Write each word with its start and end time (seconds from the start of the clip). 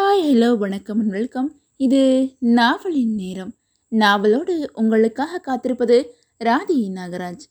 Hi 0.00 0.24
hello 0.24 0.58
வணக்கம் 0.58 0.98
and 0.98 1.10
welcome 1.10 1.60
இது 1.76 2.30
நாவலின் 2.38 3.14
நேரம். 3.14 3.52
நாவலோடு 3.90 4.66
உங்களுக்காக 4.72 5.38
காத்திருப்பது 5.38 6.10
ராதி 6.38 6.92
நாகராஜ். 6.94 7.44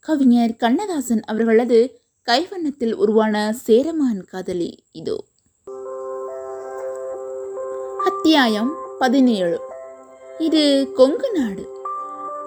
கவிஞர் 0.00 0.56
கண்ணதாசன் 0.56 1.22
அவர்களது 1.24 2.00
கைவண்ணத்தில் 2.22 2.92
உருவான 2.92 3.52
சேரமான் 3.52 4.24
காதலி 4.24 4.84
இதோ. 4.92 5.24
அத்தியாயம் 8.06 8.74
பதினேழு. 8.98 9.60
இது 10.38 10.92
கொங்கு 10.92 11.32
நாடு. 11.32 11.68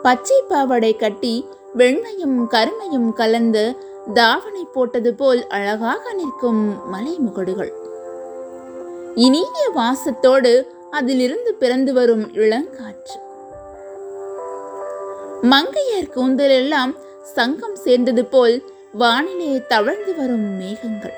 பச்சை 0.02 0.42
பாவாடை 0.48 0.96
கட்டி 0.96 1.46
வெண்மையும் 1.78 2.48
கருமையும் 2.48 3.14
கலந்து 3.14 3.76
தாவணை 4.14 4.68
போட்டது 4.74 5.14
போல் 5.14 5.48
அழகாக 5.48 6.14
நிற்கும் 6.14 6.94
மலைமுகடுகள். 6.94 7.83
இனிய 9.16 9.72
வாசத்தோடு 9.76 10.68
அதிலிருந்து 10.92 11.54
பிறந்து 11.54 11.94
வரும் 11.94 12.34
இளங்காற்று. 12.34 13.18
மங்கையர் 15.42 16.10
கூந்தலெல்லாம் 16.16 16.96
சங்கம் 17.24 17.76
சேர்ந்தது 17.76 18.26
போல் 18.26 18.64
வானிலே 19.00 19.68
தவழ்ந்து 19.68 20.16
வரும் 20.16 20.58
மேகங்கள். 20.58 21.14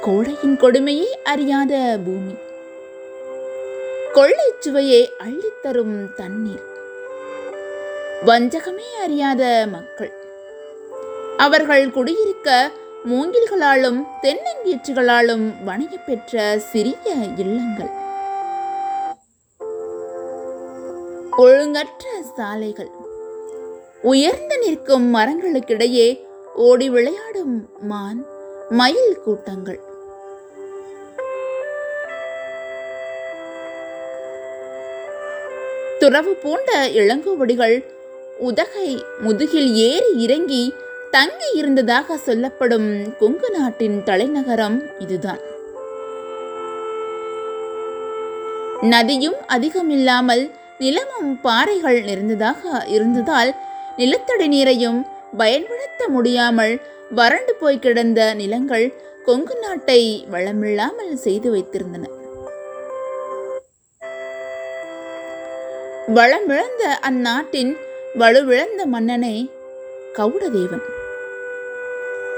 கோடையின் 0.00 0.56
கொடுமையை 0.56 1.18
அறியாத 1.24 1.98
பூமி. 2.04 2.34
கொள்ளை 4.12 4.52
சுவையை 4.58 5.10
அள்ளித்தரும் 5.18 6.14
தண்ணீர். 6.14 6.62
வஞ்சகமே 8.24 8.94
அறியாத 9.02 9.66
மக்கள். 9.70 10.12
அவர்கள் 11.36 11.90
குடியிருக்க 11.90 12.70
மூங்கில்களாலும் 13.04 14.06
தென்னங்கீற்றுகளாலும் 14.22 15.64
வணிக 15.64 15.96
பெற்ற 15.96 16.58
சிறிய 16.58 17.14
இல்லங்கள். 17.36 17.90
ஒழுங்கற்ற 21.36 22.22
சாலைகள். 22.36 22.90
உயர்ந்து 24.02 24.58
நிற்கும் 24.58 25.14
மரங்களுக்கிடையே 25.14 26.20
ஓடி 26.54 26.90
விளையாடும் 26.90 27.68
மான் 27.80 28.26
மயில் 28.68 29.20
கூட்டங்கள். 29.24 29.80
துறவு 35.98 36.34
பூண்ட 36.34 36.88
இளங்கோவடிகள் 36.88 37.84
உதகை 38.38 39.04
முதுகில் 39.20 39.74
ஏறி 39.74 40.22
இறங்கி 40.22 40.74
தங்கி 41.10 41.48
இருந்ததாக 41.54 42.16
சொல்லப்படும் 42.16 42.88
கொங்கு 43.18 43.48
நாட்டின் 43.50 44.02
தலைநகரம் 44.04 44.78
இதுதான். 44.98 45.40
நதியும் 48.82 49.38
அதிகமில்லாமல் 49.46 50.44
நிலமும் 50.78 51.40
பாறைகள் 51.40 52.00
நிறைந்ததாக 52.00 52.84
இருந்ததால் 52.86 53.54
நிலத்தடி 53.96 54.48
நீரையும் 54.48 55.00
பயன்படுத்த 55.36 56.08
முடியாமல் 56.08 56.74
வறண்டு 57.10 57.54
போய் 57.54 57.78
கிடந்த 57.78 58.20
நிலங்கள் 58.34 58.86
கொங்கு 59.24 59.56
நாட்டை 59.60 60.00
வளமில்லாமல் 60.30 61.14
செய்து 61.14 61.50
வைத்திருந்தன. 61.54 62.04
வளமிழந்த 66.14 66.84
அந்நாட்டின் 67.08 67.72
வலுவிழந்த 68.18 68.82
மன்னனே 68.86 69.36
கவுடதேவன் 70.16 70.86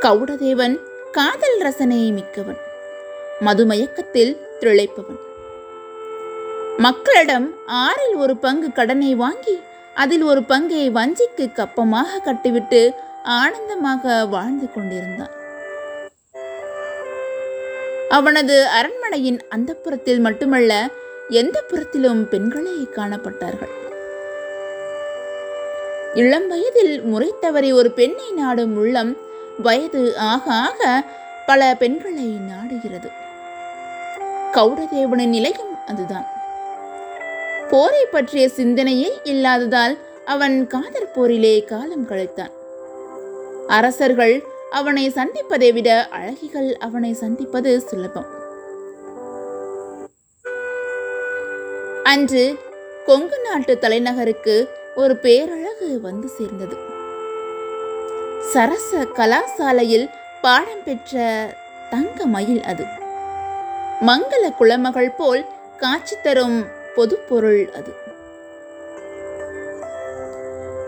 கவுடதேவன் 0.01 0.81
காதல் 1.13 1.59
ரசனை 1.59 2.13
மிக்கவன். 2.13 2.61
மதுமயக்கத்தில் 3.41 4.37
திளைப்பவன். 4.61 5.19
மக்களிடம் 6.79 7.55
ஆறில் 7.67 8.15
ஒரு 8.15 8.37
பங்கு 8.37 8.73
கடனை 8.73 9.15
வாங்கி 9.15 9.61
அதில் 9.95 10.23
ஒரு 10.23 10.43
பங்கை 10.43 10.91
வஞ்சிக்கு 10.91 11.47
கப்பமாக 11.53 12.21
கட்டிவிட்டு 12.25 12.95
ஆனந்தமாக 13.25 14.27
வாழ்ந்து 14.27 14.73
கொண்டிருந்தான். 14.73 15.31
அவனது 18.09 18.67
அரண்மனையின் 18.67 19.41
அந்த 19.49 19.75
புறத்தில் 19.75 20.21
மட்டுமல்ல 20.21 20.89
எந்த 21.29 21.63
புறத்திலும் 21.63 22.29
பெண்களே 22.29 22.77
காணப்பட்டார்கள். 22.95 23.75
இளம் 26.15 26.49
வயதில் 26.49 27.03
முறை 27.03 27.35
தவறி 27.41 27.73
ஒரு 27.73 27.91
பெண்ணை 27.91 28.33
நாடும் 28.33 28.77
உள்ளம் 28.77 29.29
வயது 29.61 30.19
ஆக 30.19 30.53
ஆக 30.53 31.05
பல 31.47 31.77
பெண்களை 31.79 32.39
நாடுகிறது. 32.53 33.11
கௌடதேவனின் 34.53 35.29
நிலையும் 35.29 35.87
அதுதான். 35.87 36.27
போரை 37.71 38.05
பற்றிய 38.05 38.49
சிந்தனையே 38.57 39.11
இல்லாததால் 39.23 39.99
அவன் 40.25 40.67
காதற் 40.67 41.15
போரிலே 41.15 41.65
காலம் 41.65 42.09
கழித்தான். 42.09 42.51
அரசர்கள் 43.67 44.43
அவனை 44.71 45.11
சந்திப்பதை 45.11 45.73
விட 45.73 46.09
அழகிகள் 46.13 46.73
அவனை 46.73 47.13
சந்திப்பது 47.13 47.81
சுலபம். 47.81 48.39
அன்று 52.05 52.59
கொங்கு 53.07 53.41
நாட்டு 53.43 53.79
தலைநகருக்கு 53.81 54.69
ஒரு 54.95 55.17
பேரழகு 55.17 56.01
வந்து 56.01 56.29
சேர்ந்தது. 56.29 56.99
சரச 58.41 59.05
கலாசாலையில் 59.05 60.11
பாடம் 60.41 60.83
பெற்ற 60.85 61.19
தங்க 61.91 62.27
மயில் 62.27 62.63
அது. 62.63 62.85
மங்கள 64.01 64.55
குளமகள் 64.57 65.15
போல் 65.17 65.45
காட்சி 65.77 66.17
தரும் 66.23 66.67
பொதுப்பொருள் 66.97 67.71
அது. 67.71 67.95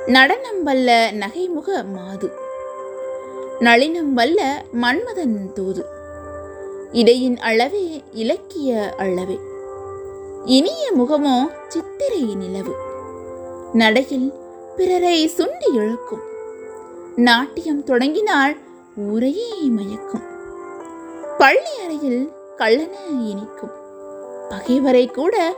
நடனம் 0.06 0.62
வல்ல 0.62 1.12
நகைமுக 1.12 1.84
மாது. 1.84 2.32
நளினம் 3.60 4.12
வல்ல 4.12 4.64
மன்மதன் 4.72 5.52
தூது. 5.52 5.86
இடையின் 6.92 7.38
அளவே 7.38 8.02
இலக்கிய 8.12 8.94
அளவே. 8.98 9.38
இனிய 10.44 10.92
முகமோ 10.98 11.50
சித்திரை 11.68 12.34
நிலவு. 12.34 12.74
நடையில் 13.72 14.32
பிறரை 14.76 15.28
சுண்டி 15.28 15.74
இழுக்கும். 15.74 16.30
நாட்டியம் 17.16 17.84
தொடங்கினால் 17.84 18.56
ஊரையே 18.96 19.52
மயக்கும். 19.62 20.22
பள்ளி 21.38 21.80
அறையில் 21.82 22.32
கள்ளன 22.58 22.92
இனிக்கும். 23.08 23.70
பகைவரை 24.48 25.06
கூட 25.06 25.56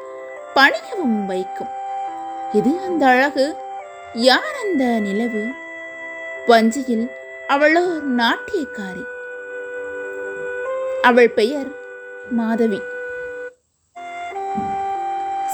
பணியவும் 0.54 1.26
வைக்கும். 1.26 1.66
இது 2.52 2.78
அந்த 2.78 3.06
அழகு? 3.06 3.54
யார் 4.14 4.56
அந்த 4.62 4.84
நிலவு? 4.84 5.44
வஞ்சியில் 6.46 7.10
அவளோ 7.48 7.84
நாட்டியக்காரி. 8.16 9.04
அவள் 11.02 11.30
பெயர் 11.30 11.66
மாதவி. 12.30 12.80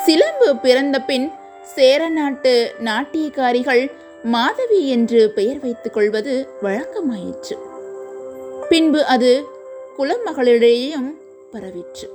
சிலம்பு 0.04 0.56
பிறந்த 0.56 1.00
பின் 1.00 1.30
சேர 1.62 2.08
நாட்டு 2.08 2.74
நாட்டியக்காரிகள் 2.84 3.90
மாதவி 4.24 4.88
என்று 4.88 5.30
பெயர் 5.30 5.60
வைத்துக் 5.60 5.92
கொள்வது 5.92 6.48
வழக்கமாயிற்று. 6.62 7.56
பின்பு 8.68 9.04
அது 9.04 9.44
குலமகளிடையேயும் 9.98 11.16
பரவிற்று. 11.52 12.08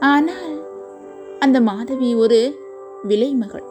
ஆனால் 0.00 0.66
அந்த 1.38 1.60
மாதவி 1.60 2.14
ஒரு 2.14 2.58
விலைமகள். 3.02 3.64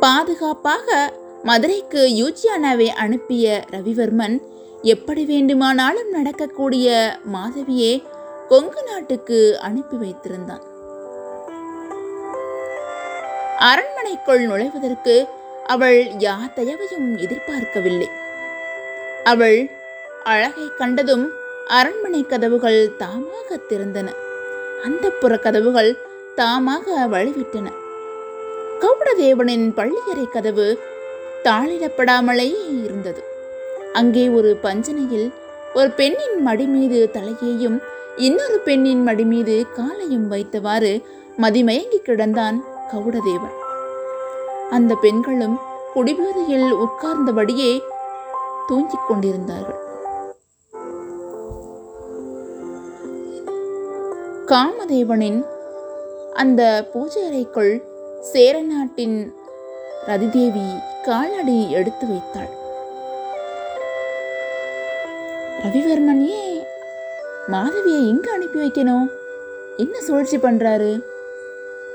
பாதுகாப்பாக 0.00 1.12
மதுரைக்கு 1.42 2.06
யூஜியானாவை 2.08 2.86
அனுப்பிய 2.86 3.64
ரவிவர்மன் 3.70 4.42
எப்படி 4.82 5.24
வேண்டுமானாலும் 5.24 6.10
நடக்கக்கூடிய 6.10 7.18
மாதவியே 7.24 8.02
கொங்கு 8.48 8.82
நாட்டுக்கு 8.82 9.58
அனுப்பி 9.58 9.96
வைத்திருந்தான். 9.96 10.72
அரண்மனைக்குள் 13.58 14.46
நுழைவதற்கு 14.46 15.28
அவள் 15.64 16.12
யார் 16.18 16.52
தயவையும் 16.54 17.18
எதிர்பார்க்கவில்லை. 17.18 18.08
அவள் 19.24 19.70
அழகை 20.24 20.66
கண்டதும் 20.78 21.32
அரண்மனை 21.66 22.26
கதவுகள் 22.26 22.92
தாமாக 22.98 23.58
திறந்தன. 23.68 24.08
அந்த 24.84 25.10
புற 25.10 25.36
கதவுகள் 25.36 25.98
தாமாக 26.36 27.06
வழிவிட்டன. 27.06 27.68
கவுடதேவனின் 28.80 29.72
பள்ளியறை 29.72 30.26
கதவு 30.30 30.78
தாளிடப்படாமலேயே 31.44 32.84
இருந்தது. 32.84 33.22
அங்கே 33.92 34.28
ஒரு 34.28 34.58
பஞ்சனையில் 34.62 35.32
ஒரு 35.74 35.90
பெண்ணின் 35.90 36.42
மடி 36.42 36.66
மீது 36.66 37.10
தலையையும் 37.12 37.82
இன்னொரு 38.16 38.58
பெண்ணின் 38.58 39.02
மடி 39.02 39.24
மீது 39.24 39.66
காலையும் 39.74 40.30
வைத்தவாறு 40.30 41.04
மதிமயங்கி 41.40 41.98
கிடந்தான் 42.06 42.64
கவுடதேவன் 42.92 43.56
அந்த 44.70 44.94
பெண்களும் 44.94 45.58
குடிபோதையில் 45.94 46.74
உட்கார்ந்தபடியே 46.74 47.82
தூங்கிக் 48.66 49.06
கொண்டிருந்தார்கள். 49.08 49.80
காமதேவனின் 54.46 55.44
அந்த 56.32 56.90
பூஜை 56.92 57.26
அறைக்குள் 57.26 57.84
சேர 58.20 58.62
நாட்டின் 58.62 59.34
ரதிதேவி 60.06 60.68
காலடி 61.02 61.70
எடுத்து 61.70 62.06
வைத்தாள். 62.06 62.52
ரவிவர்மன் 65.64 66.22
ஏன் 66.26 66.62
மாதவியை 67.46 68.08
எங்க 68.08 68.32
அனுப்பி 68.32 68.58
வைக்கணும்? 68.60 69.06
என்ன 69.76 70.00
சூழ்ச்சி 70.00 70.36
பண்றாரு? 70.36 70.92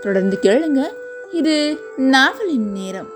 தொடர்ந்து 0.01 0.37
கேளுங்க. 0.41 0.87
இது 1.31 1.77
நாவலின் 1.97 2.71
நேரம். 2.71 3.09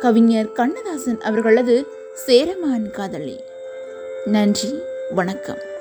கவிஞர் 0.00 0.52
கண்ணதாசன் 0.52 1.20
அவர்களது 1.20 1.86
சேரமான் 2.14 2.90
காதலி. 2.90 3.40
நன்றி 4.24 4.80
வணக்கம். 5.10 5.74